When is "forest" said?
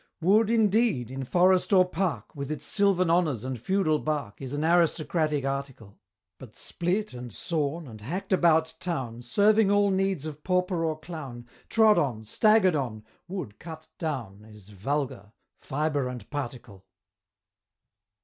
1.25-1.71